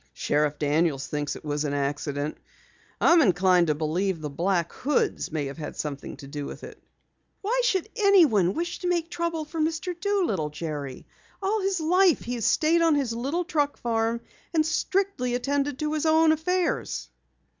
[0.13, 2.39] "Sheriff Daniels thinks it was an accident.
[2.99, 6.81] I'm inclined to believe the Black Hoods may have had something to do with it."
[7.43, 9.93] "Why should anyone wish to make trouble for Mr.
[9.99, 11.05] Doolittle, Jerry?
[11.39, 14.21] All his life he has stayed on his little truck farm,
[14.55, 17.07] and strictly attended to his own affairs."